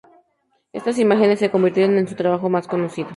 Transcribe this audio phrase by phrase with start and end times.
[0.73, 3.09] Estas imágenes se convirtieron en su trabajo más conocido.